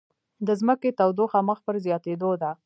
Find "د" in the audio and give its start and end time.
0.47-0.49